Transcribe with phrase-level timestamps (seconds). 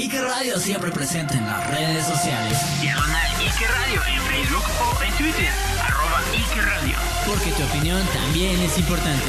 [0.00, 2.58] Ike Radio siempre presente en las redes sociales.
[2.80, 5.52] Diagonal Ike Radio en Facebook o en Twitter.
[5.78, 6.96] Arroba Ike Radio.
[7.26, 9.26] Porque tu opinión también es importante.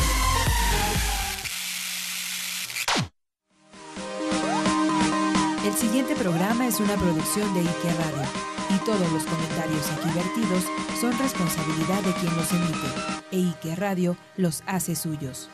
[5.65, 8.29] El siguiente programa es una producción de Ike Radio
[8.69, 10.63] y todos los comentarios aquí vertidos
[11.01, 12.88] son responsabilidad de quien los emite
[13.31, 15.49] e Ike Radio los hace suyos.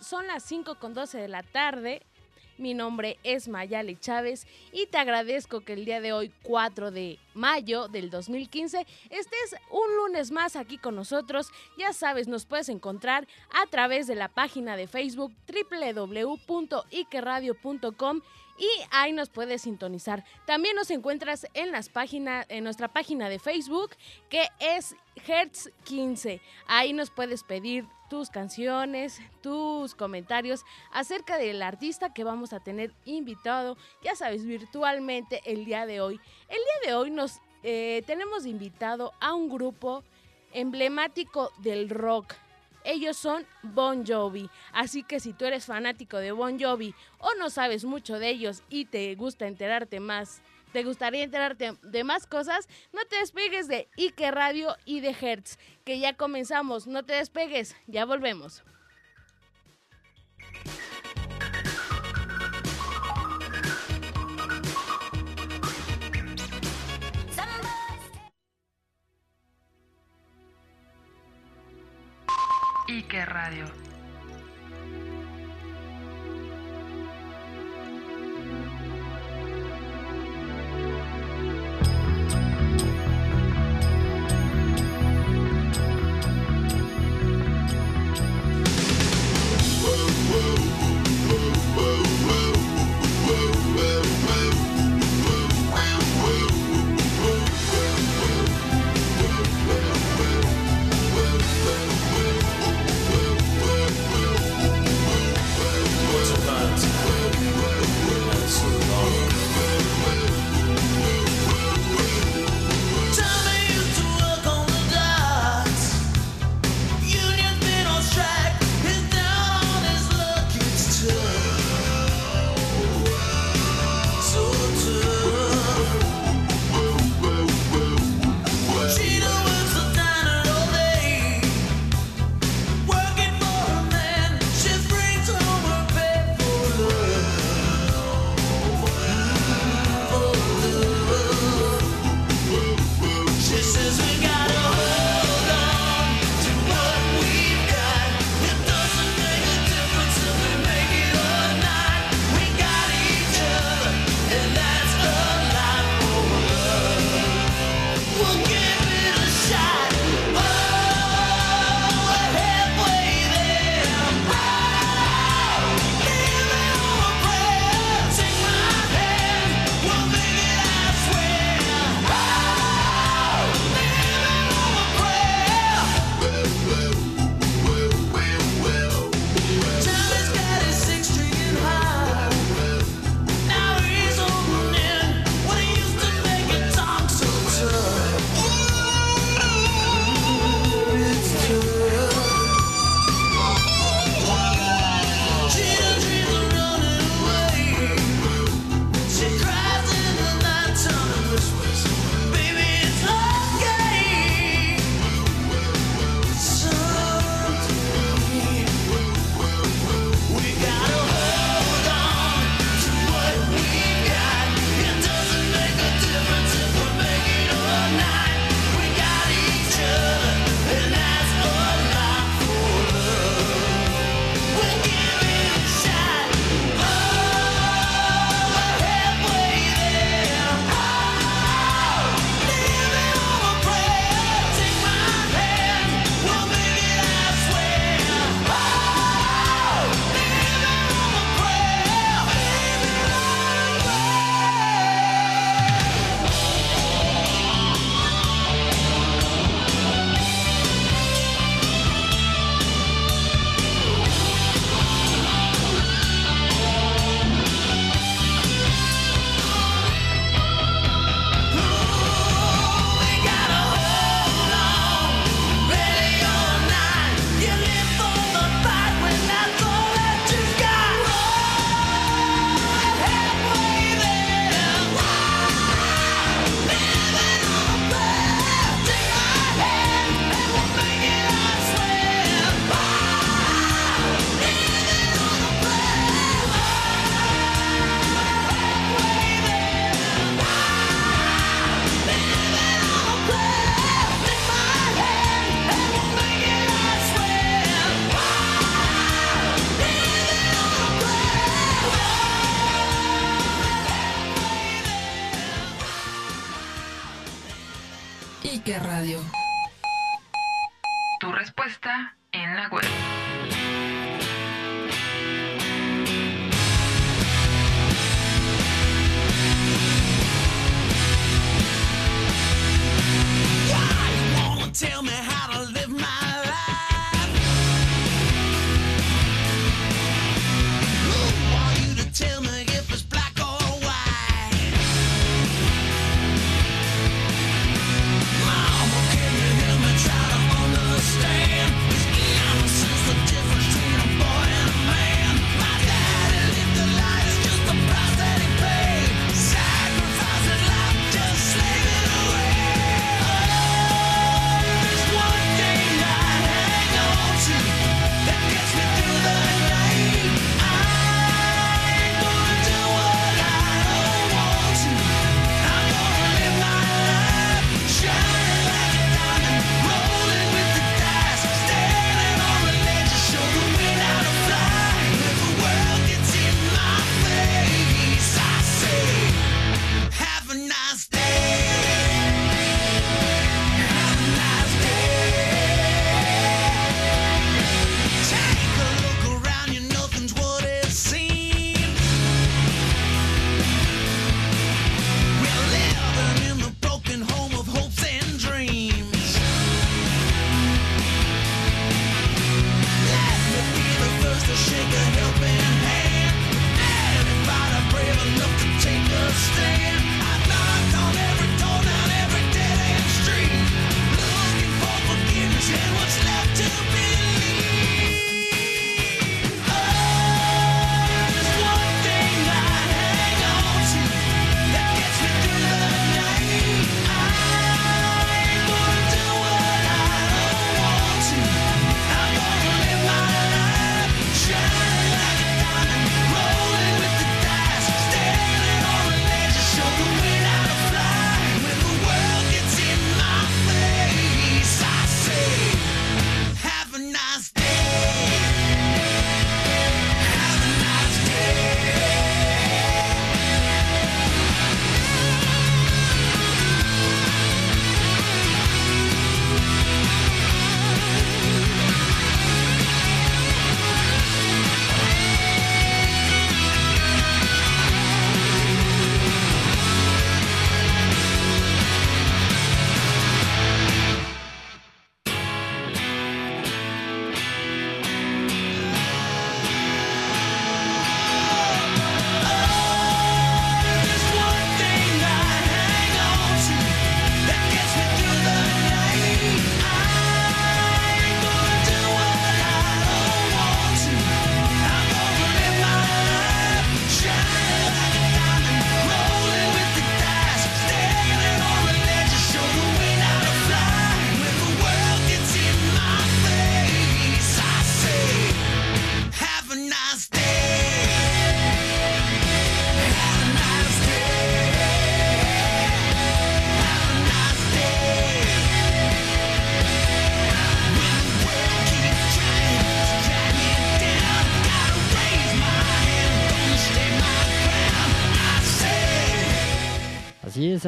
[0.00, 2.00] Son las 5 con 12 de la tarde.
[2.56, 7.20] Mi nombre es Mayale Chávez y te agradezco que el día de hoy, 4 de
[7.34, 11.52] mayo del 2015, estés un lunes más aquí con nosotros.
[11.76, 18.22] Ya sabes, nos puedes encontrar a través de la página de Facebook www.ikeradio.com
[18.58, 20.24] y ahí nos puedes sintonizar.
[20.46, 23.90] También nos encuentras en las páginas en nuestra página de Facebook
[24.28, 26.40] que es Hertz 15.
[26.66, 32.92] Ahí nos puedes pedir tus canciones, tus comentarios acerca del artista que vamos a tener
[33.04, 36.20] invitado, ya sabes, virtualmente el día de hoy.
[36.48, 40.04] El día de hoy nos eh, tenemos invitado a un grupo
[40.52, 42.34] emblemático del rock.
[42.84, 47.50] Ellos son Bon Jovi, así que si tú eres fanático de Bon Jovi o no
[47.50, 52.68] sabes mucho de ellos y te gusta enterarte más te gustaría enterarte de más cosas,
[52.92, 56.86] no te despegues de Ike Radio y de Hertz, que ya comenzamos.
[56.86, 58.62] No te despegues, ya volvemos.
[73.28, 73.87] Radio.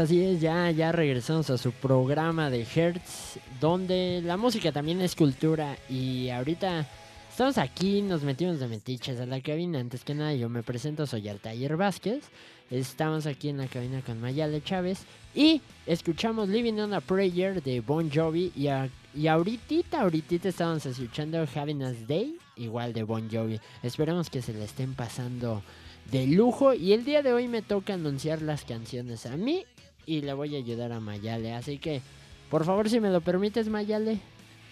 [0.00, 5.14] Así es, ya, ya regresamos a su programa de Hertz, donde la música también es
[5.14, 6.86] cultura y ahorita
[7.28, 11.06] estamos aquí, nos metimos de metiches a la cabina, antes que nada yo me presento,
[11.06, 12.24] soy Altair Vázquez,
[12.70, 15.00] estamos aquí en la cabina con Mayale Chávez
[15.34, 20.86] y escuchamos Living on a Prayer de Bon Jovi y, a- y ahorita, ahorita estábamos
[20.86, 25.62] escuchando Having a Day, igual de Bon Jovi, esperemos que se le estén pasando
[26.10, 29.26] de lujo y el día de hoy me toca anunciar las canciones.
[29.26, 29.64] A mí
[30.10, 31.52] y le voy a ayudar a Mayale.
[31.54, 32.02] Así que,
[32.50, 34.18] por favor, si me lo permites, Mayale,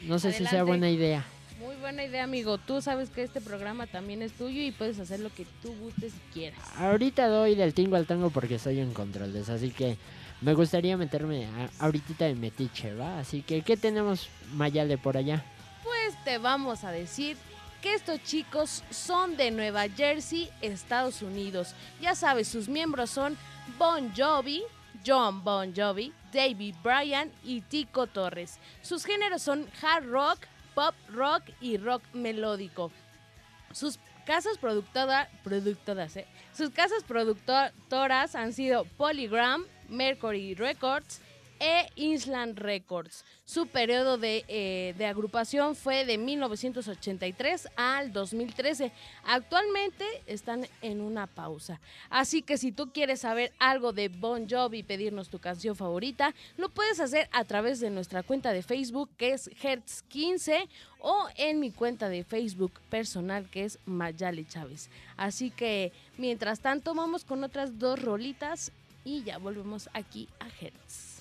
[0.02, 1.24] no sé si sea buena idea.
[1.60, 2.58] Muy buena idea, amigo.
[2.58, 6.12] Tú sabes que este programa también es tuyo y puedes hacer lo que tú gustes
[6.14, 6.58] y quieras.
[6.76, 9.96] Ahorita doy del tingo al tango porque estoy en controles, así que
[10.40, 13.20] me gustaría meterme a- ahorita en metiche, ¿va?
[13.20, 15.44] Así que, ¿qué tenemos, Mayale, por allá?
[15.84, 17.36] Pues te vamos a decir
[17.82, 21.74] que estos chicos son de Nueva Jersey, Estados Unidos.
[22.00, 23.36] Ya sabes, sus miembros son
[23.78, 24.62] Bon Jovi,
[25.08, 28.58] John Bon Jovi, David Bryan y Tico Torres.
[28.82, 30.40] Sus géneros son hard rock,
[30.74, 32.92] pop rock y rock melódico.
[33.72, 36.26] Sus casas productora- productoras, ¿eh?
[36.52, 41.22] Sus casas productoras han sido Polygram, Mercury Records
[41.60, 43.24] e Island Records.
[43.44, 48.92] Su periodo de, eh, de agrupación fue de 1983 al 2013.
[49.24, 51.80] Actualmente están en una pausa.
[52.10, 56.34] Así que si tú quieres saber algo de Bon Jovi y pedirnos tu canción favorita,
[56.56, 60.68] lo puedes hacer a través de nuestra cuenta de Facebook que es Hertz15
[61.00, 64.90] o en mi cuenta de Facebook personal que es Mayali Chávez.
[65.16, 68.72] Así que mientras tanto vamos con otras dos rolitas
[69.04, 71.17] y ya volvemos aquí a Hertz.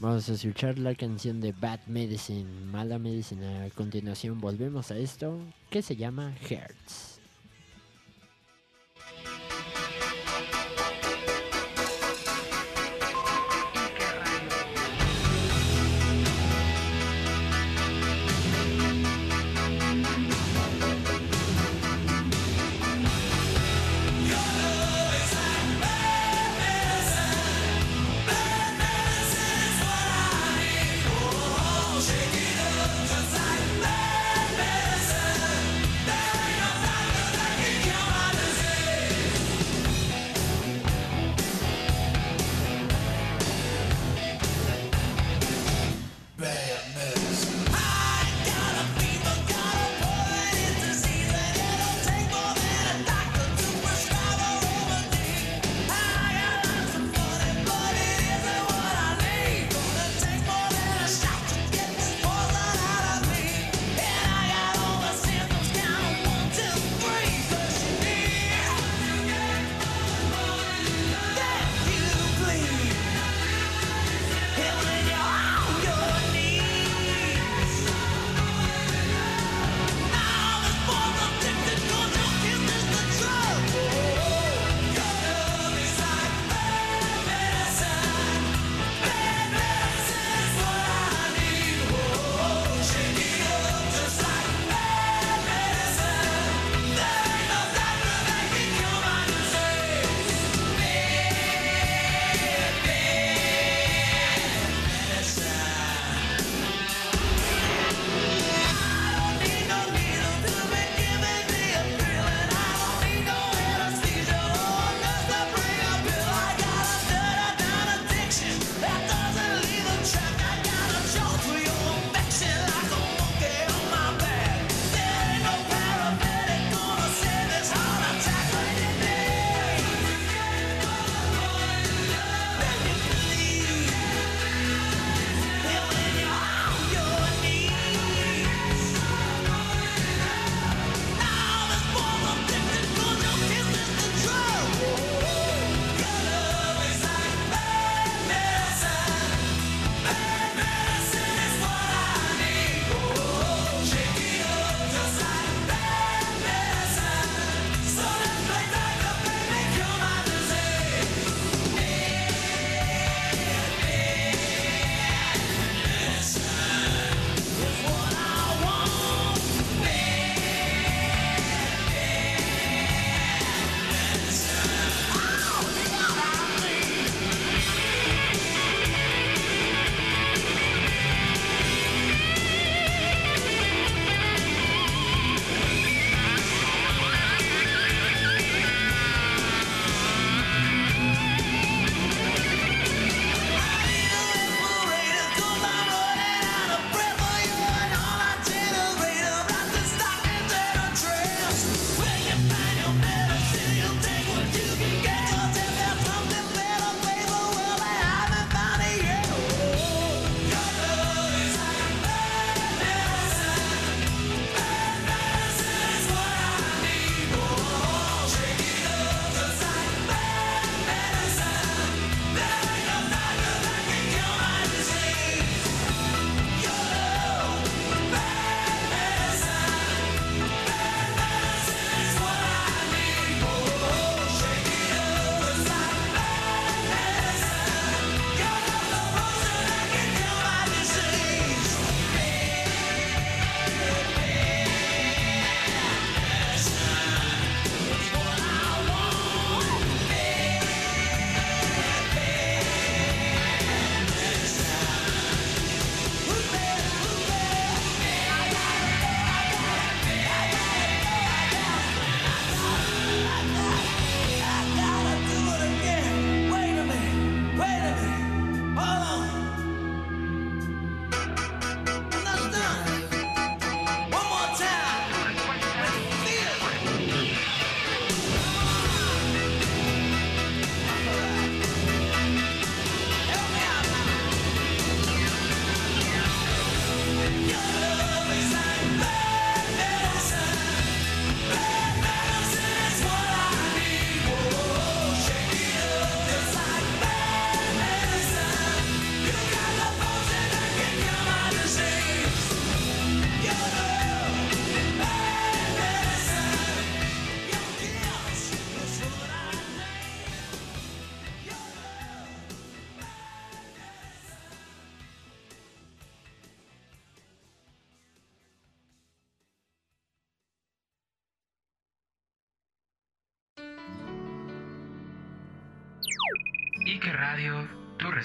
[0.00, 3.64] Vamos a escuchar la canción de Bad Medicine, Mala Medicina.
[3.64, 5.40] A continuación volvemos a esto
[5.70, 7.07] que se llama Hertz.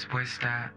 [0.03, 0.72] Respuesta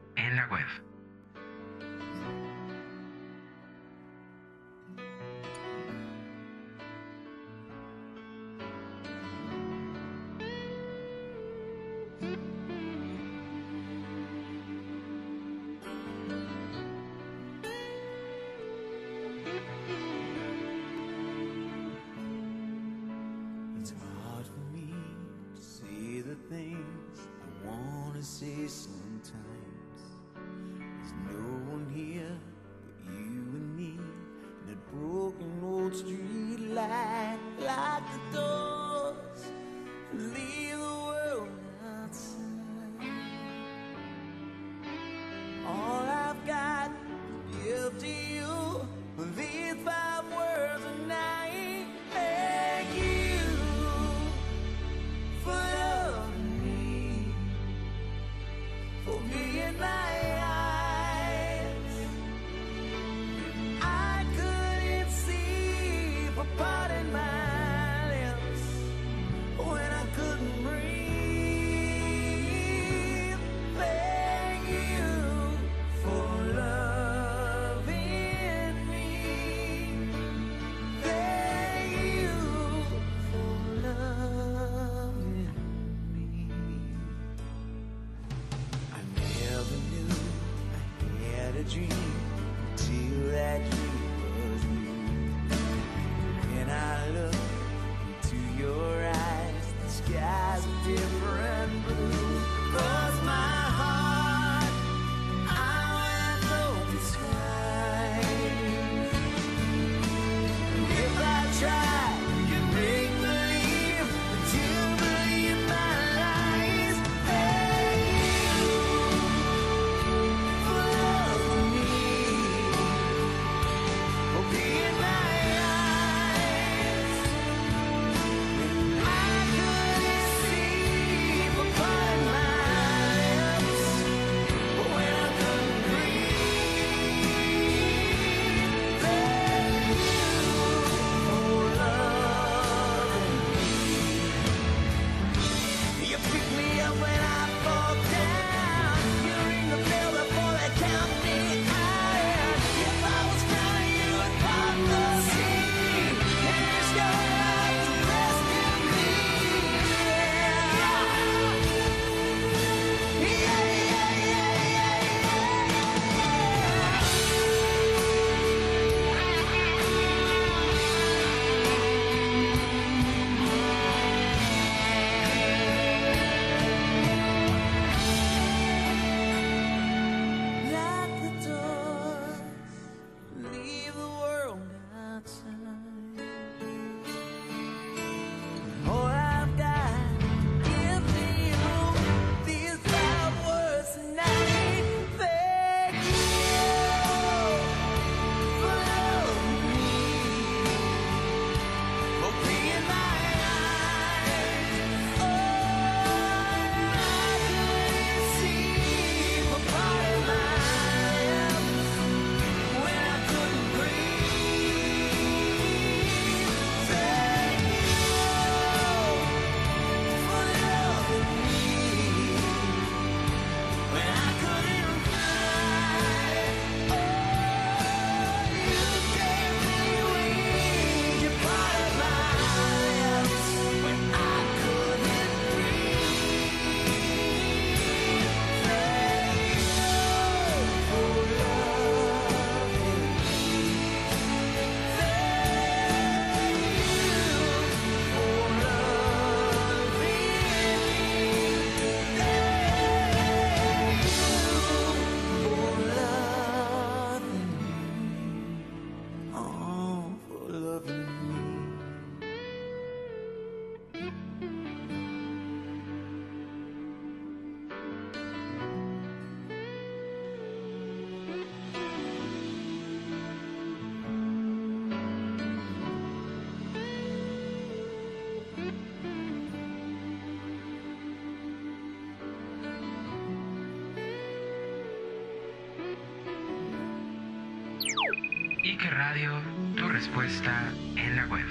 [289.96, 290.52] respuesta
[290.96, 291.46] en la web.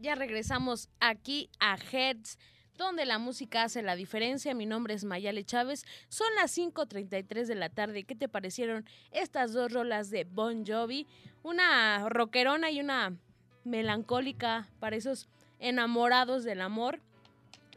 [0.00, 2.38] ya regresamos aquí a Hertz,
[2.76, 4.52] donde la música hace la diferencia.
[4.52, 5.84] Mi nombre es Mayale Chávez.
[6.08, 8.02] Son las 5.33 de la tarde.
[8.02, 11.06] ¿Qué te parecieron estas dos rolas de Bon Jovi?
[11.44, 13.16] Una rockerona y una
[13.62, 15.28] melancólica para esos
[15.60, 17.00] enamorados del amor.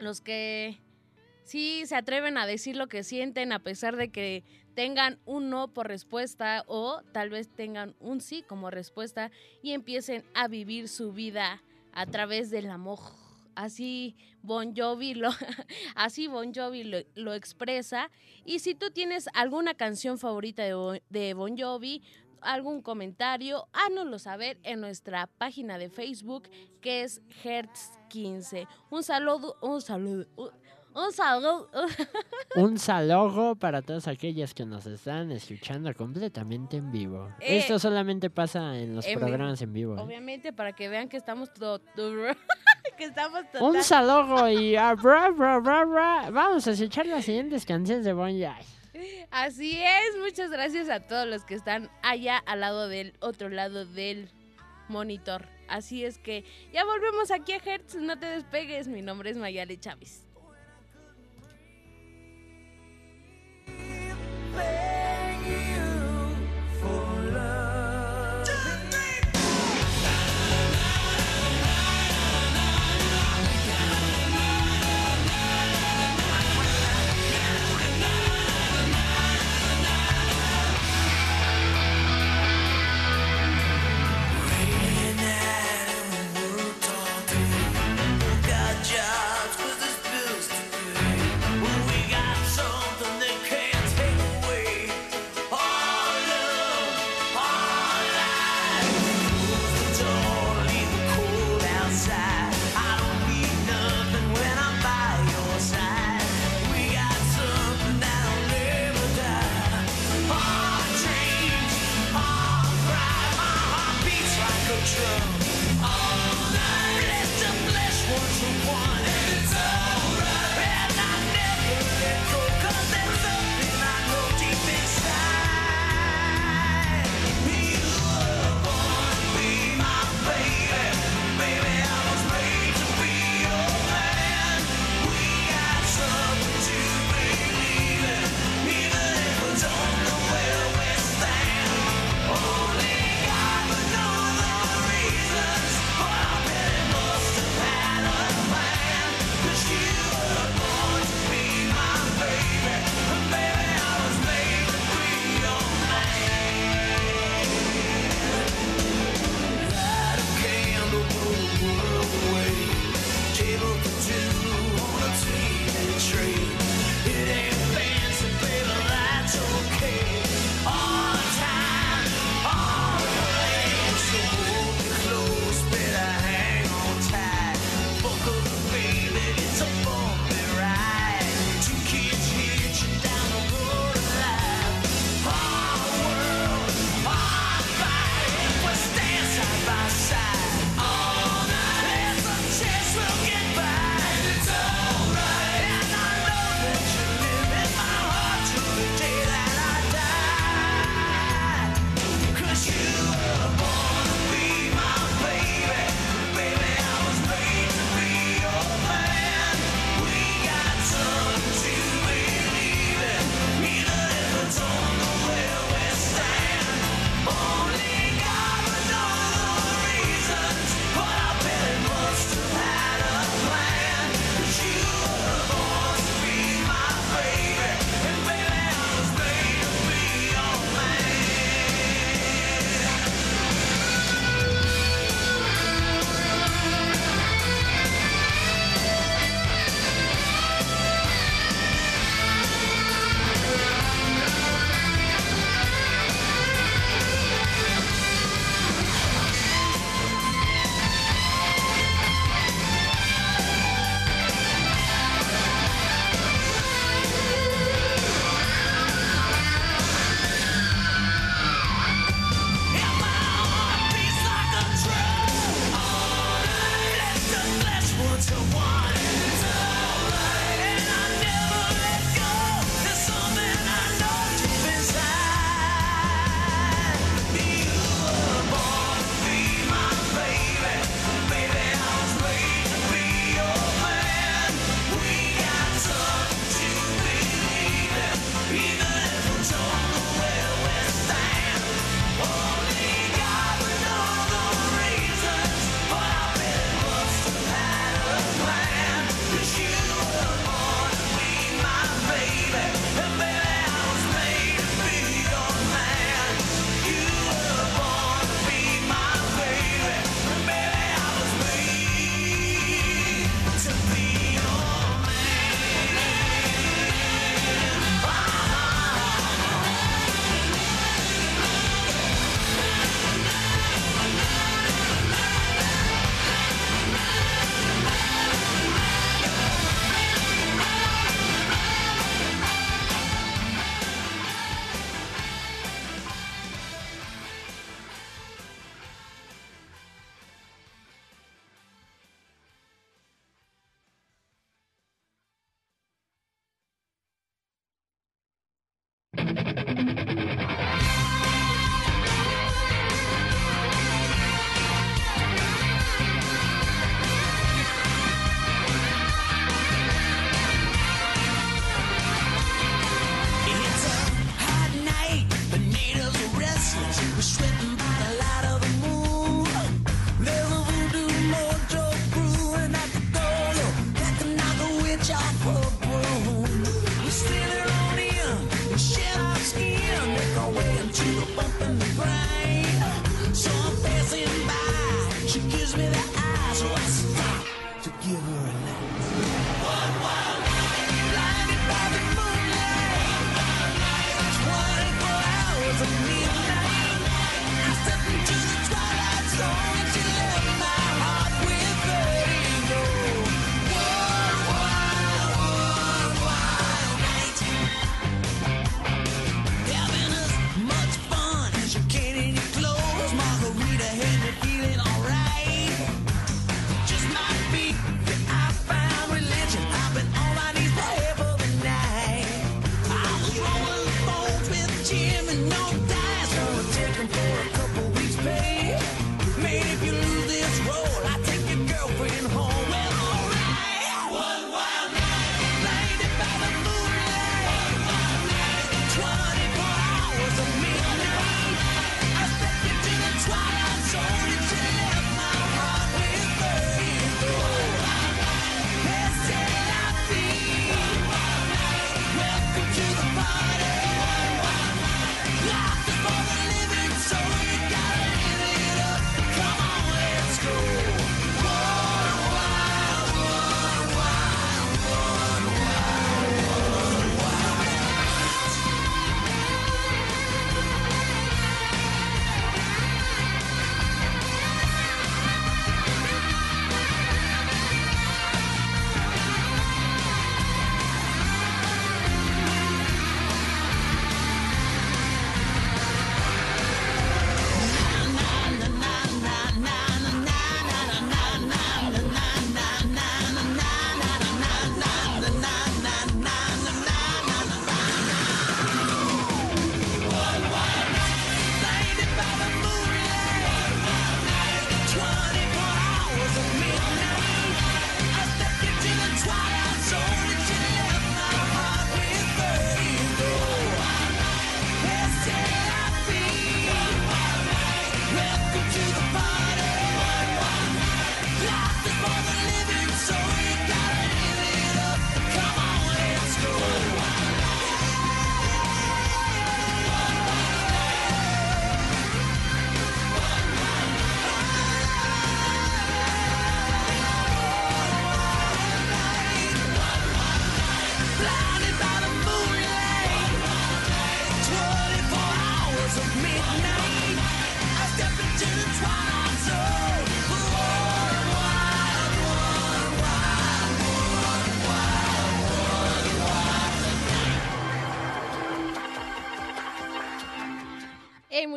[0.00, 0.80] Los que
[1.44, 4.42] sí se atreven a decir lo que sienten a pesar de que
[4.74, 9.30] tengan un no por respuesta o tal vez tengan un sí como respuesta
[9.62, 12.98] y empiecen a vivir su vida a través del amor.
[13.54, 15.28] Así Bon Jovi lo,
[15.94, 18.10] así Bon Jovi lo, expresa.
[18.46, 22.02] Y si tú tienes alguna canción favorita de, Bon- de Bon Jovi,
[22.40, 26.48] algún comentario, hánoslo saber en nuestra página de Facebook
[26.80, 28.66] que es Hertz15.
[28.90, 30.26] Un saludo, un saludo,
[30.94, 31.70] un, saludo.
[32.56, 37.28] Un saludo para todas aquellas que nos están escuchando completamente en vivo.
[37.40, 39.96] Eh, Esto solamente pasa en los en programas en vivo.
[39.96, 40.00] ¿eh?
[40.00, 42.12] Obviamente para que vean que estamos to- to-
[42.98, 46.30] que estamos Un saludo y bra, bra, bra, bra.
[46.30, 48.66] vamos a escuchar las siguientes canciones de Bon Jovi.
[49.30, 53.86] Así es, muchas gracias a todos los que están allá al lado del otro lado
[53.86, 54.30] del
[54.88, 55.48] monitor.
[55.68, 59.78] Así es que ya volvemos aquí a Hertz, no te despegues, mi nombre es Mayale
[59.80, 60.26] Chávez.
[64.52, 65.01] place.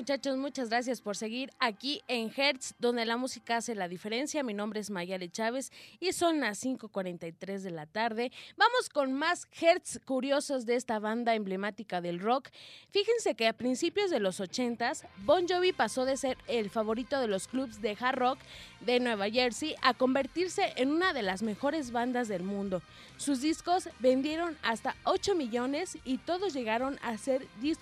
[0.06, 4.44] Muchachos, muchas gracias por seguir aquí en Hertz, donde la música hace la diferencia.
[4.44, 8.32] Mi nombre es Mayale Chávez y son las 5.43 de la tarde.
[8.56, 12.50] Vamos con más Hertz curiosos de esta banda emblemática del rock.
[12.91, 17.28] Fíjense que a principios de los 80s, Bon Jovi pasó de ser el favorito de
[17.28, 18.38] los clubs de hard rock
[18.82, 22.84] de Nueva Jersey a convertirse en una de las mejores bandas del mundo.
[23.18, 27.80] Sus discos vendieron hasta 8 millones y todos llegaron a ser dis-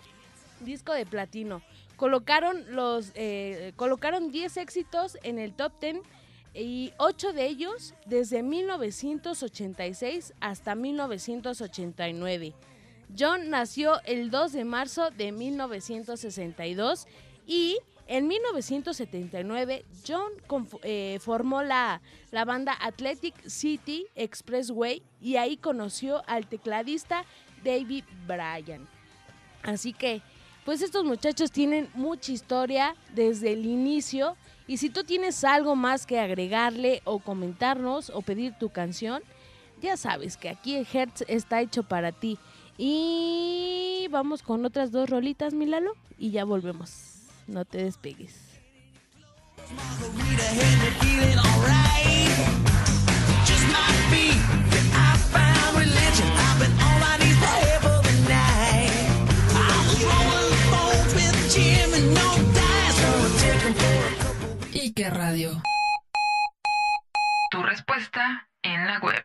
[0.62, 1.62] disco de platino.
[1.96, 5.98] Colocaron los eh, colocaron 10 éxitos en el top 10
[6.56, 12.54] y 8 de ellos desde 1986 hasta 1989.
[13.18, 17.08] John nació el 2 de marzo de 1962
[17.46, 17.78] y
[18.08, 20.32] en 1979 John
[20.84, 22.02] eh, formó la,
[22.32, 27.26] la banda Athletic City Expressway y ahí conoció al tecladista
[27.64, 28.88] David Bryan.
[29.64, 30.22] Así que,
[30.66, 34.36] pues estos muchachos tienen mucha historia desde el inicio.
[34.68, 39.22] Y si tú tienes algo más que agregarle o comentarnos o pedir tu canción,
[39.82, 42.38] ya sabes que aquí el Hertz está hecho para ti.
[42.78, 46.92] Y vamos con otras dos rolitas, Milalo, y ya volvemos.
[47.48, 48.34] No te despegues.
[65.10, 65.62] Radio.
[67.52, 69.24] Tu respuesta en la web.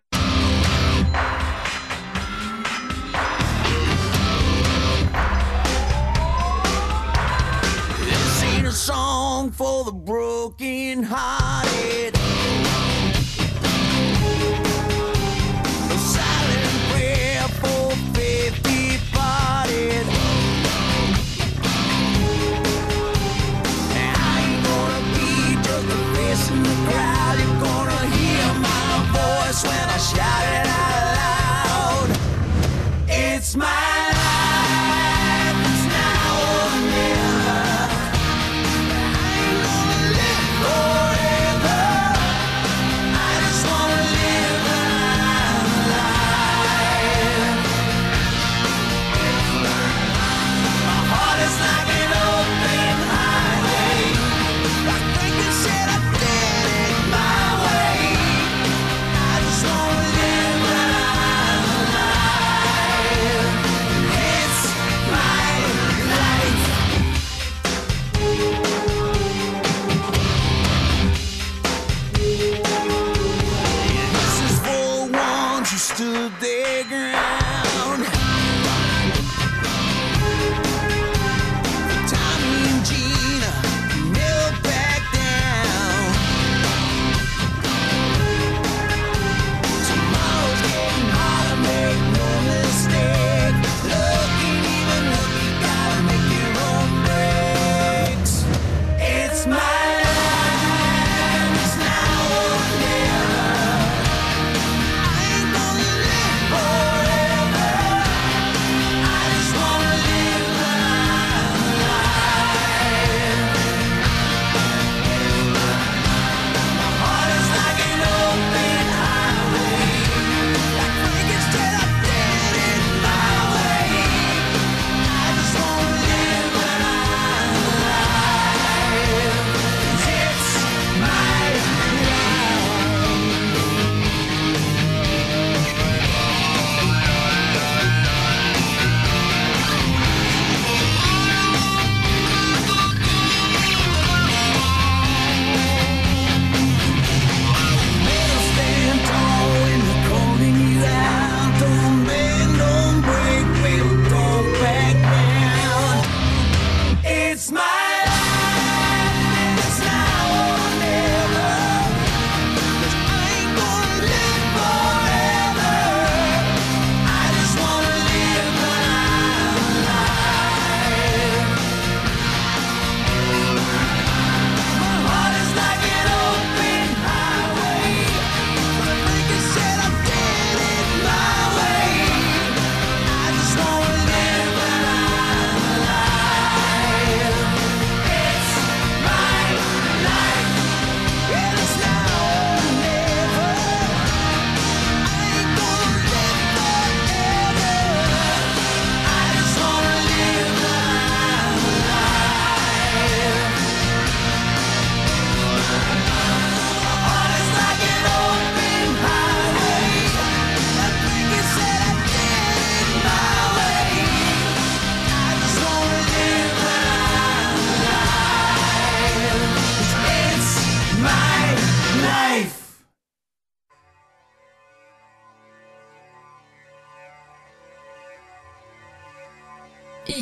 [9.53, 11.05] For the broken.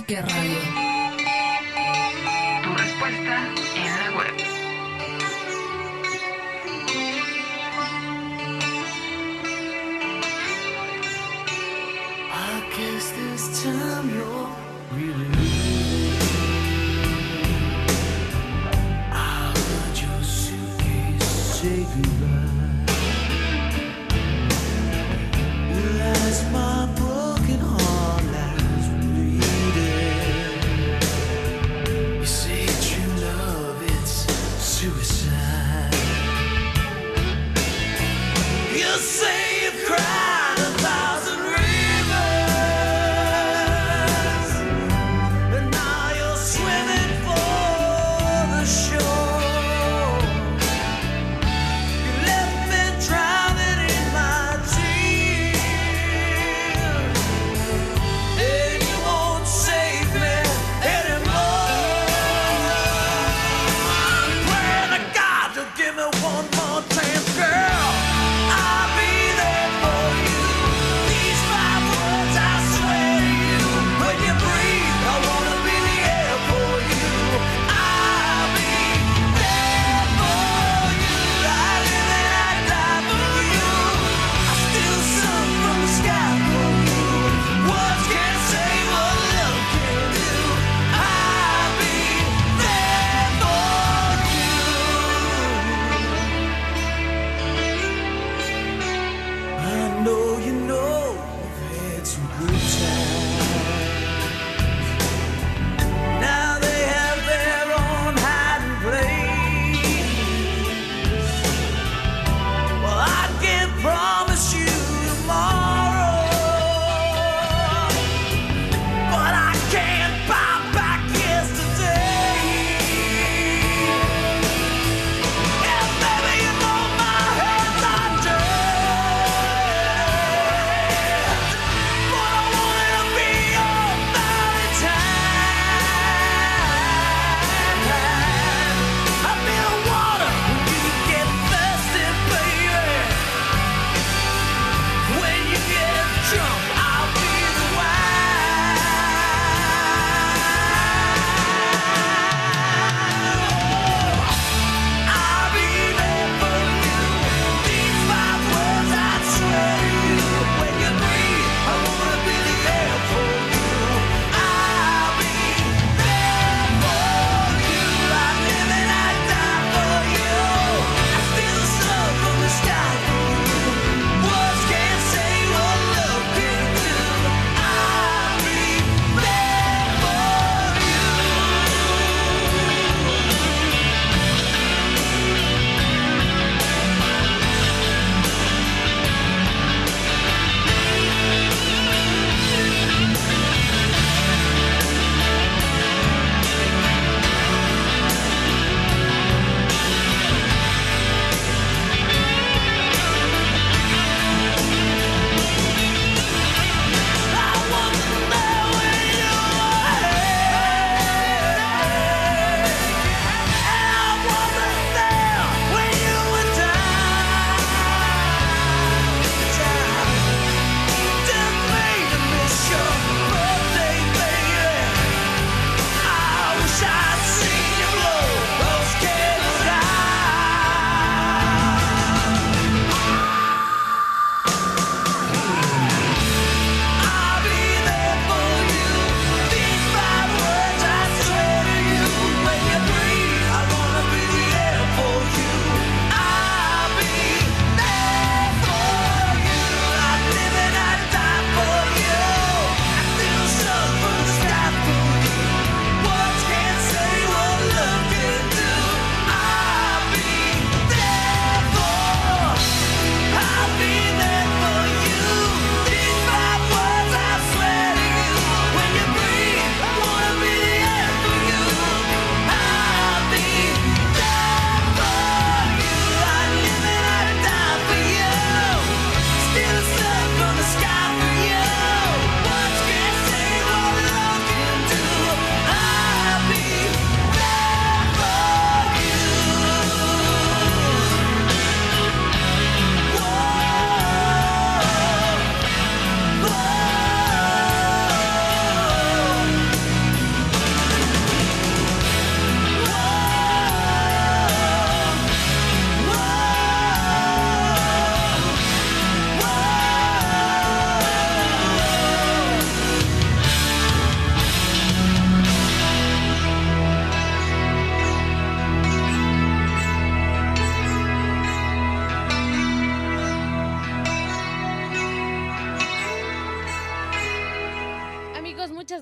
[0.07, 0.76] Psique Radio.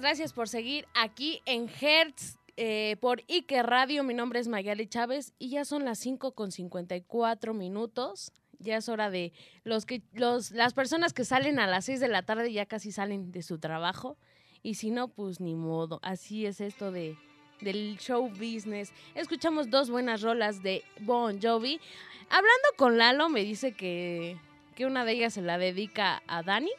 [0.00, 2.38] Gracias por seguir aquí en Hertz.
[2.56, 6.52] eh, por Ike Radio, mi nombre es Mayali Chávez y ya son las 5 con
[6.52, 8.32] 54 minutos.
[8.60, 9.32] Ya es hora de
[9.64, 12.92] los que los las personas que salen a las 6 de la tarde ya casi
[12.92, 14.16] salen de su trabajo
[14.62, 15.98] y si no pues ni modo.
[16.02, 17.16] Así es esto de
[17.60, 18.92] del show business.
[19.14, 21.80] Escuchamos dos buenas rolas de Bon Jovi.
[22.30, 24.38] Hablando con Lalo me dice que
[24.76, 26.70] que una de ellas se la dedica a Dani.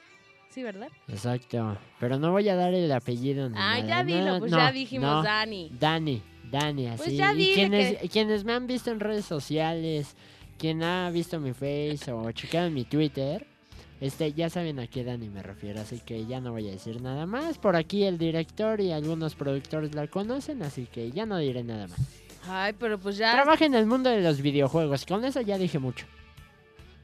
[0.63, 0.89] ¿Verdad?
[1.07, 1.77] Exacto.
[1.99, 3.79] Pero no voy a dar el apellido ni nada.
[3.79, 5.23] ya dilo, No, pues no, ya dijimos no.
[5.23, 5.71] Dani.
[5.79, 6.97] Dani, Dani, así.
[7.03, 10.15] Pues ya y dile quienes, que- quienes me han visto en redes sociales,
[10.57, 13.45] quien ha visto mi face o checado mi Twitter,
[14.01, 17.01] este, ya saben a qué Dani me refiero, así que ya no voy a decir
[17.01, 17.57] nada más.
[17.57, 21.87] Por aquí el director y algunos productores la conocen, así que ya no diré nada
[21.87, 21.99] más.
[22.47, 23.31] Ay, pero pues ya.
[23.31, 26.05] Trabaja en el mundo de los videojuegos, con eso ya dije mucho.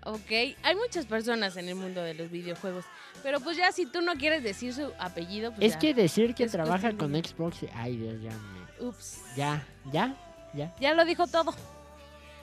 [0.03, 2.85] Ok, hay muchas personas en el mundo de los videojuegos.
[3.21, 5.79] Pero pues ya si tú no quieres decir su apellido, pues es ya.
[5.79, 8.85] que decir que Es trabaja con Xbox, ay Dios, ya me...
[8.87, 9.21] Ups.
[9.35, 10.15] Ya, ya,
[10.53, 10.73] ya.
[10.79, 11.53] Ya lo dijo todo.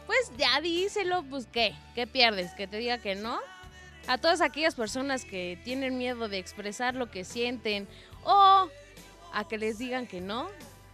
[0.07, 2.53] Pues ya díselo, pues qué, ¿qué pierdes?
[2.53, 3.41] Que te diga que no.
[4.07, 7.89] A todas aquellas personas que tienen miedo de expresar lo que sienten
[8.25, 8.69] o
[9.35, 10.49] a que les digan que no,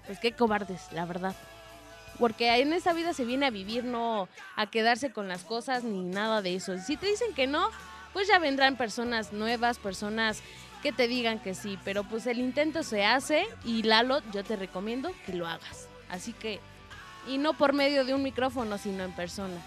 [0.07, 1.37] pues qué cobardes, la verdad.
[2.19, 6.05] Porque en esta vida se viene a vivir, no a quedarse con las cosas ni
[6.05, 6.79] nada de eso.
[6.79, 7.69] Si te dicen que no,
[8.13, 10.41] pues ya vendrán personas nuevas, personas
[10.83, 11.79] que te digan que sí.
[11.85, 15.89] Pero pues el intento se hace y Lalo, yo te recomiendo que lo hagas.
[16.09, 16.61] Así que
[17.27, 19.61] y no por medio de un micrófono, sino en persona.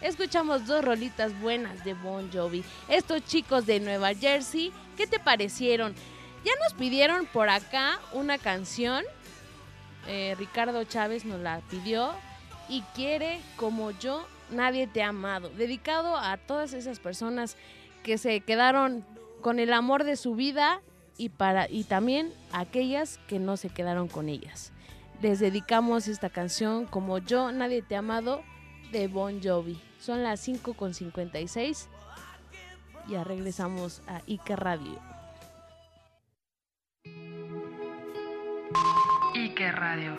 [0.00, 2.64] Escuchamos dos rolitas buenas de Bon Jovi.
[2.88, 5.94] Estos chicos de Nueva Jersey, ¿qué te parecieron?
[6.44, 9.04] Ya nos pidieron por acá una canción.
[10.06, 12.12] Eh, Ricardo Chávez nos la pidió
[12.68, 15.50] y quiere como yo, nadie te ha amado.
[15.50, 17.56] Dedicado a todas esas personas
[18.02, 19.04] que se quedaron
[19.40, 20.80] con el amor de su vida
[21.18, 24.72] y para y también a aquellas que no se quedaron con ellas
[25.22, 28.42] les dedicamos esta canción como yo, nadie te amado
[28.90, 29.80] de Bon Jovi.
[30.00, 31.88] Son las 5 con 56.
[33.08, 35.11] Ya regresamos a Ica Radio.
[39.70, 40.18] Radio.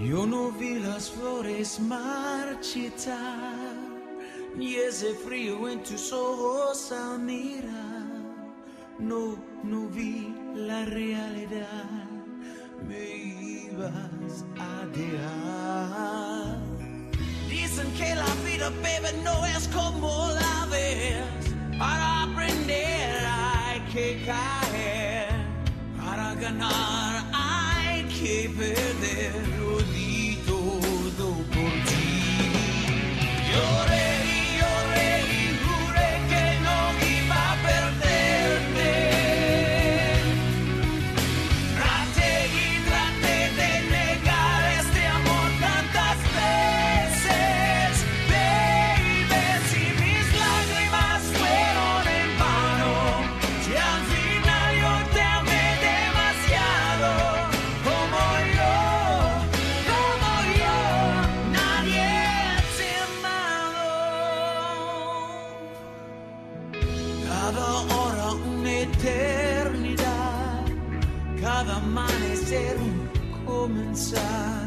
[0.00, 3.76] Yo no vi las flores marchitar,
[4.56, 8.08] ni ese frío en tus ojos al mirar.
[8.98, 12.08] No, no vi la realidad,
[13.72, 16.58] ibas a dejar.
[17.48, 21.24] Dicen que la vida, baby, no es como la ves.
[21.78, 25.28] Para aprender hay que caer.
[25.98, 27.09] Para ganar
[71.60, 72.76] cada amanecer
[73.44, 74.64] comenzar.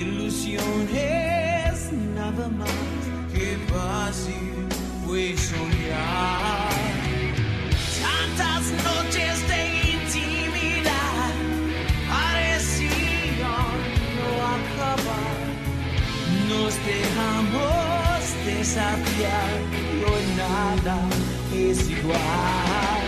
[0.00, 0.92] Ilusiones
[2.16, 2.68] nada más
[3.32, 4.66] que fácil
[5.06, 6.68] fue soñar.
[8.02, 9.60] Tantas noches de
[9.94, 11.32] intimidad
[12.10, 13.78] parecían
[14.16, 15.42] no acabar.
[16.50, 20.96] Nos dejamos desafiar y hoy nada
[21.52, 23.03] es igual.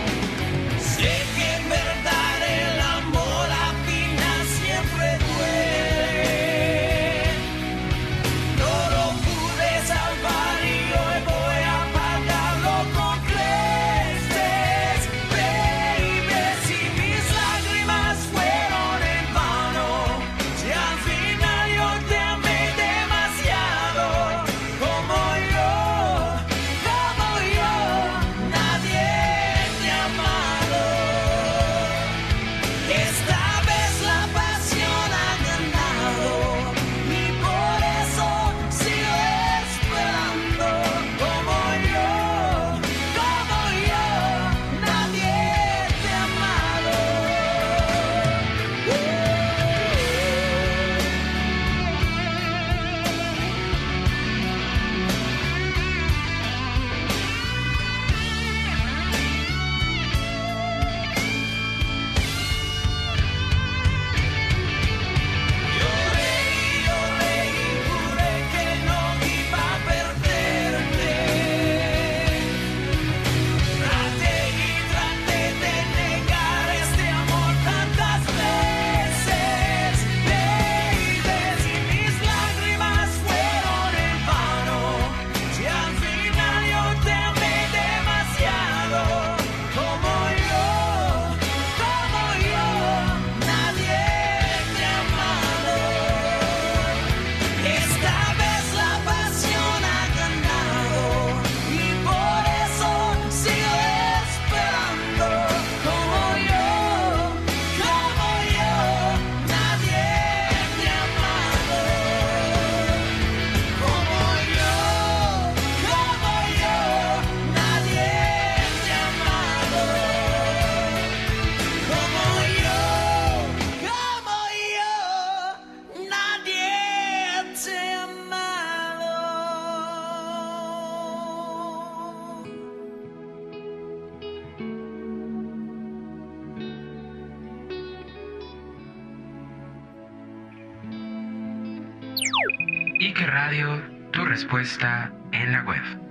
[144.36, 146.05] Respuesta en la web.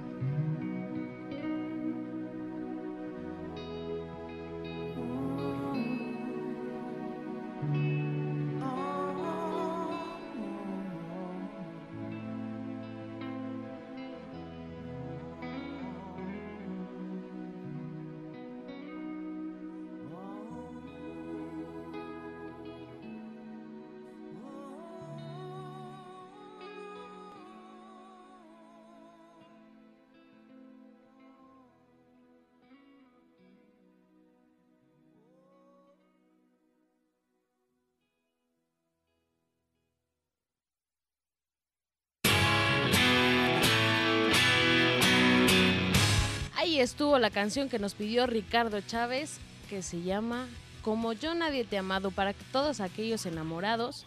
[46.85, 49.39] Estuvo la canción que nos pidió Ricardo Chávez,
[49.71, 50.47] que se llama
[50.83, 54.05] Como yo nadie te amado, para todos aquellos enamorados.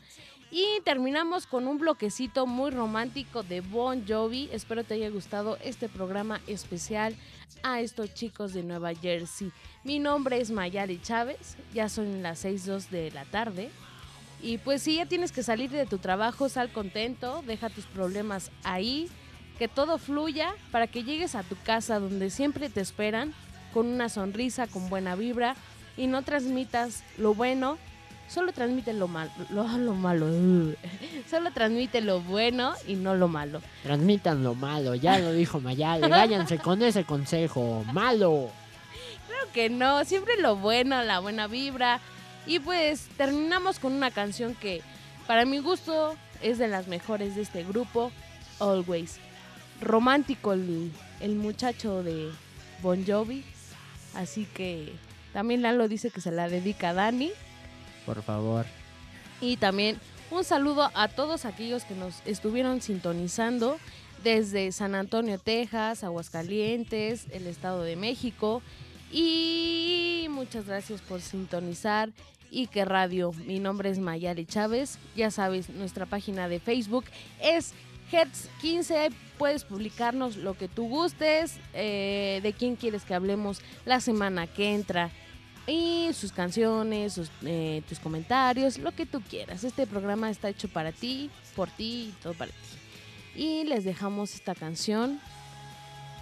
[0.53, 4.49] Y terminamos con un bloquecito muy romántico de Bon Jovi.
[4.53, 7.17] Espero te haya gustado este programa especial
[7.65, 9.51] a estos chicos de Nueva Jersey.
[9.83, 13.71] Mi nombre es Mayari Chávez, ya son las 6.02 de la tarde.
[14.41, 18.53] Y pues si ya tienes que salir de tu trabajo, sal contento, deja tus problemas
[18.63, 19.11] ahí,
[19.59, 23.35] que todo fluya para que llegues a tu casa donde siempre te esperan,
[23.75, 25.57] con una sonrisa, con buena vibra
[25.97, 27.77] y no transmitas lo bueno,
[28.29, 30.75] solo transmite lo malo, lo, lo malo, uh.
[31.31, 33.61] solo transmite lo bueno y no lo malo.
[33.83, 36.09] Transmitan lo malo, ya lo dijo Mayale.
[36.09, 37.85] Váyanse con ese consejo.
[37.93, 38.51] Malo.
[39.27, 42.01] Claro que no, siempre lo bueno, la buena vibra.
[42.47, 44.83] Y pues terminamos con una canción que
[45.27, 48.11] para mi gusto es de las mejores de este grupo,
[48.61, 49.19] Always.
[49.81, 52.31] Romántico el, el muchacho de
[52.83, 53.45] Bon Jovi.
[54.15, 54.93] Así que
[55.33, 57.31] también Lalo dice que se la dedica a Dani.
[58.07, 58.67] Por favor.
[59.41, 59.99] Y también
[60.31, 63.79] un saludo a todos aquellos que nos estuvieron sintonizando
[64.23, 68.63] desde San Antonio, Texas, Aguascalientes, el Estado de México.
[69.11, 72.11] Y muchas gracias por sintonizar.
[72.51, 74.99] Y que radio, mi nombre es Mayali Chávez.
[75.15, 77.05] Ya sabes, nuestra página de Facebook
[77.43, 77.75] es
[78.11, 79.11] Hertz 15.
[79.39, 84.75] Puedes publicarnos lo que tú gustes, eh, de quién quieres que hablemos la semana que
[84.75, 85.11] entra
[85.69, 89.65] y sus canciones, eh, tus comentarios, lo que tú quieras.
[89.65, 92.57] Este programa está hecho para ti, por ti y todo para ti.
[93.37, 95.21] Y les dejamos esta canción.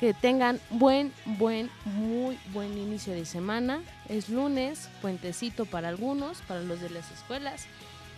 [0.01, 3.83] Que tengan buen, buen, muy buen inicio de semana.
[4.11, 7.67] Es lunes, puentecito para algunos, para los de las escuelas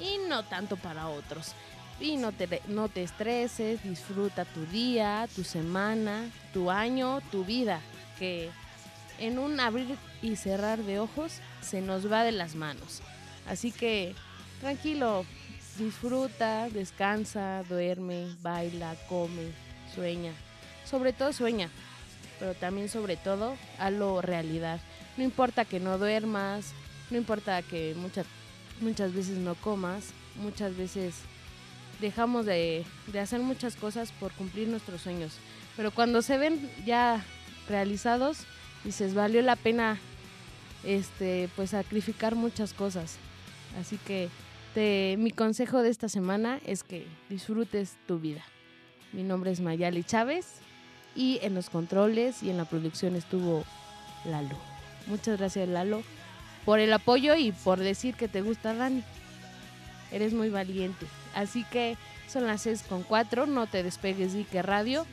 [0.00, 1.54] y no tanto para otros.
[2.00, 7.80] Y no te, no te estreses, disfruta tu día, tu semana, tu año, tu vida.
[8.18, 8.50] Que
[9.18, 13.02] en un abrir y cerrar de ojos se nos va de las manos.
[13.46, 14.14] Así que
[14.60, 15.24] tranquilo,
[15.78, 19.52] disfruta, descansa, duerme, baila, come,
[19.94, 20.32] sueña.
[20.84, 21.68] Sobre todo sueña,
[22.38, 24.80] pero también sobre todo hazlo realidad.
[25.16, 26.72] No importa que no duermas,
[27.10, 28.26] no importa que muchas,
[28.80, 31.14] muchas veces no comas, muchas veces
[32.00, 35.32] dejamos de, de hacer muchas cosas por cumplir nuestros sueños.
[35.76, 37.24] Pero cuando se ven ya
[37.68, 38.38] realizados,
[38.84, 39.98] dices, valió la pena
[40.84, 43.16] este pues sacrificar muchas cosas.
[43.80, 44.28] Así que
[44.74, 48.42] te- mi consejo de esta semana es que disfrutes tu vida.
[49.12, 50.46] Mi nombre es Mayali Chávez
[51.16, 53.64] y en los controles y en la producción estuvo
[54.24, 54.56] Lalo.
[55.06, 56.02] Muchas gracias Lalo
[56.64, 59.02] por el apoyo y por decir que te gusta Dani.
[60.12, 61.06] Eres muy valiente.
[61.38, 65.06] Así que son las 6 con 4, no te despegues de Ike Radio.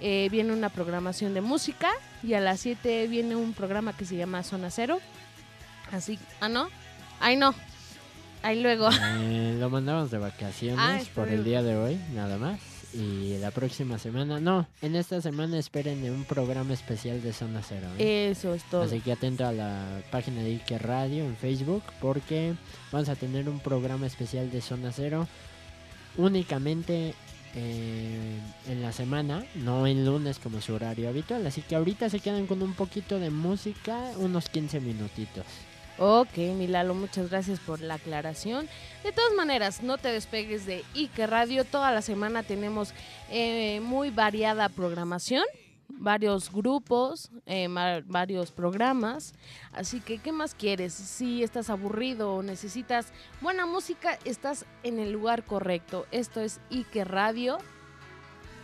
[0.00, 1.90] Eh, viene una programación de música
[2.22, 5.00] y a las 7 viene un programa que se llama Zona Cero.
[5.90, 6.68] Así, ah, no,
[7.18, 7.52] ay, no,
[8.42, 8.90] ahí luego.
[9.18, 12.60] Eh, lo mandamos de vacaciones Ah, por el día de hoy, nada más.
[12.94, 17.88] Y la próxima semana, no, en esta semana esperen un programa especial de Zona Cero.
[17.98, 18.30] ¿eh?
[18.30, 18.82] Eso es todo.
[18.82, 22.54] Así que atento a la página de Ike Radio en Facebook porque
[22.92, 25.26] vamos a tener un programa especial de Zona Cero
[26.16, 27.14] únicamente
[27.54, 31.46] eh, en la semana, no en lunes como su horario habitual.
[31.46, 35.44] Así que ahorita se quedan con un poquito de música, unos 15 minutitos.
[35.98, 38.68] Ok, Milalo, muchas gracias por la aclaración.
[39.04, 41.64] De todas maneras, no te despegues de Ike Radio.
[41.64, 42.94] Toda la semana tenemos
[43.30, 45.44] eh, muy variada programación,
[45.98, 47.68] varios grupos, eh,
[48.06, 49.34] varios programas.
[49.72, 50.92] Así que, ¿qué más quieres?
[50.92, 56.06] Si estás aburrido o necesitas buena música, estás en el lugar correcto.
[56.10, 57.58] Esto es Ike Radio.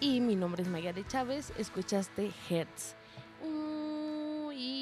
[0.01, 1.53] Y mi nombre es Mayare Chávez.
[1.59, 2.95] Escuchaste Hertz.
[4.55, 4.79] Y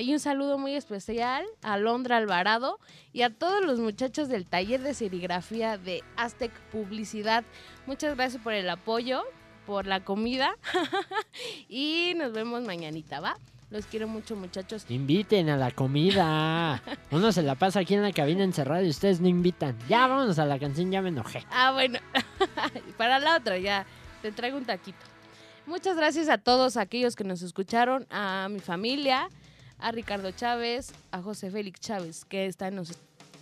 [0.00, 2.78] y un saludo muy especial a Londra Alvarado
[3.12, 7.44] y a todos los muchachos del taller de serigrafía de Aztec Publicidad.
[7.86, 9.22] Muchas gracias por el apoyo,
[9.66, 10.56] por la comida
[11.68, 13.36] y nos vemos mañanita, ¿va?
[13.70, 14.84] Los quiero mucho, muchachos.
[14.88, 16.80] Inviten a la comida.
[17.10, 19.76] Uno se la pasa aquí en la cabina encerrado y ustedes no invitan.
[19.88, 21.44] Ya, vámonos a la canción, ya me enojé.
[21.50, 21.98] Ah, bueno.
[22.96, 23.84] Para la otra, ya
[24.22, 24.98] te traigo un taquito.
[25.66, 29.28] Muchas gracias a todos aquellos que nos escucharon, a mi familia,
[29.78, 32.92] a Ricardo Chávez, a José Félix Chávez, que está en los,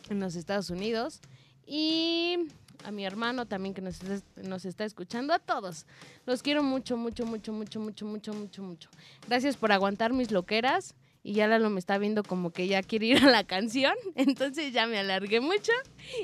[0.08, 1.20] en los Estados Unidos,
[1.66, 2.48] y
[2.84, 5.86] a mi hermano también que nos, está- nos está escuchando, a todos.
[6.26, 8.90] Los quiero mucho, mucho, mucho, mucho, mucho, mucho, mucho, mucho.
[9.28, 10.94] Gracias por aguantar mis loqueras.
[11.24, 13.94] Y ya Lalo me está viendo como que ya quiere ir a la canción.
[14.16, 15.70] Entonces ya me alargué mucho.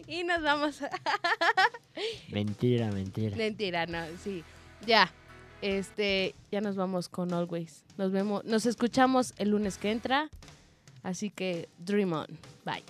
[0.08, 0.80] Y nos vamos.
[2.32, 3.36] Mentira, mentira.
[3.36, 4.42] Mentira, no, sí.
[4.86, 5.12] Ya.
[5.62, 7.84] Este, ya nos vamos con Always.
[7.96, 10.28] Nos vemos, nos escuchamos el lunes que entra.
[11.02, 12.26] Así que dream on.
[12.64, 12.82] Bye.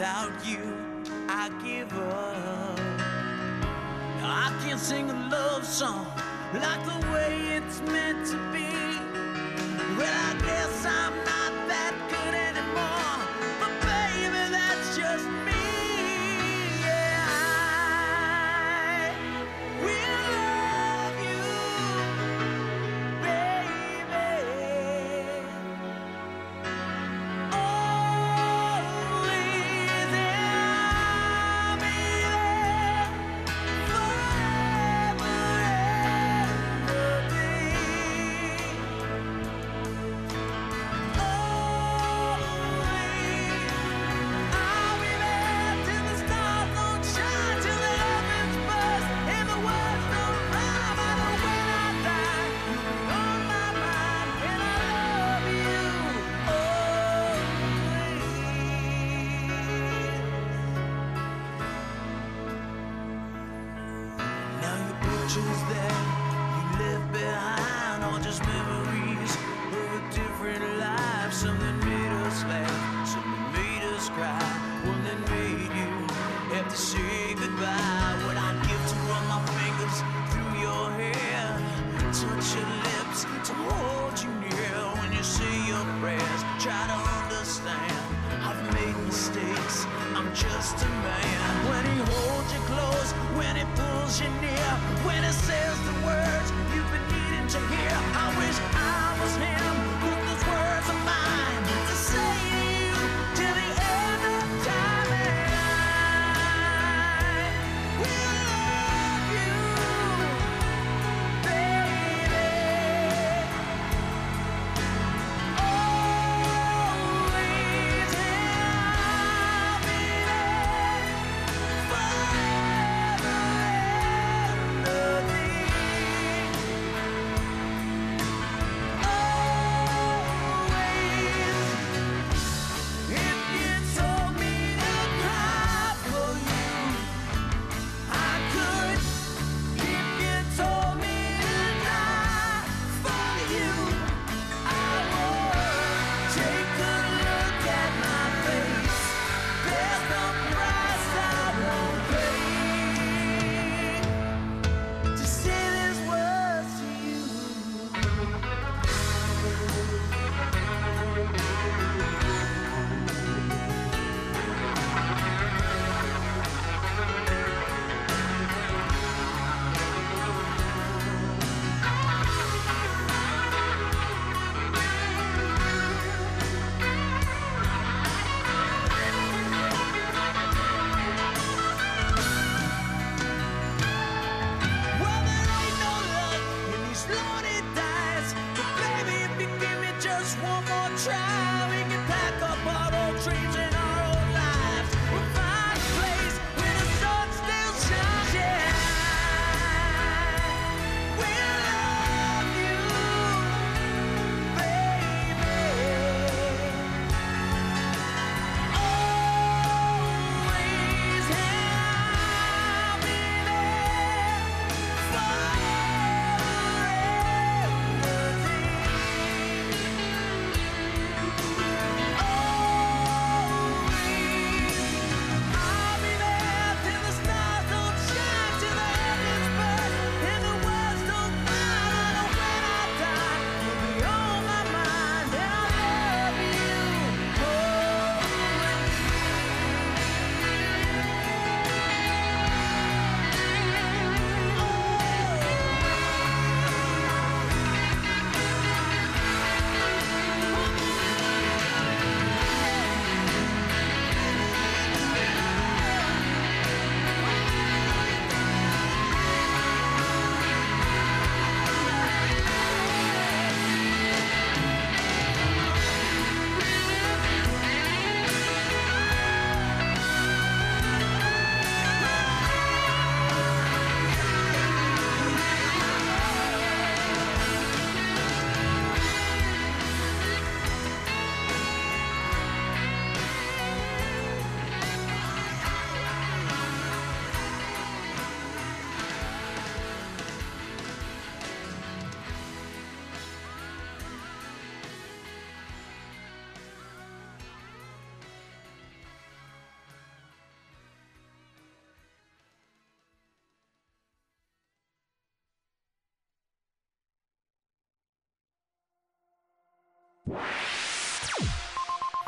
[0.00, 0.78] Without you,
[1.28, 2.80] I give up.
[4.22, 6.06] I can't sing a love song
[6.54, 8.70] like the way it's meant to be.
[9.98, 11.09] Well, I guess I'm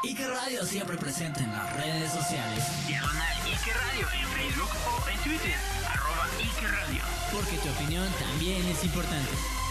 [0.05, 2.65] Ike Radio siempre presente en las redes sociales.
[2.89, 5.55] Diagonal Ike Radio en Facebook o en Twitter.
[5.89, 7.03] Arroba Ike Radio.
[7.31, 9.62] Porque tu opinión también es importante.